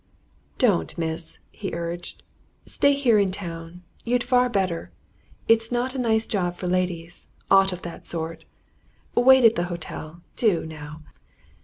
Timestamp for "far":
4.23-4.49